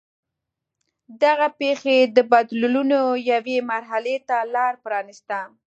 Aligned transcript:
دغه 1.23 1.47
پېښې 1.59 1.97
د 2.15 2.17
بدلونونو 2.31 2.99
یوې 3.31 3.57
مرحلې 3.71 4.17
ته 4.27 4.37
لار 4.53 4.73
پرانېسته. 4.83 5.39